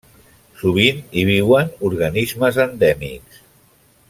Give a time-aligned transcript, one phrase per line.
[0.61, 3.43] Sovint hi viuen organismes endèmics.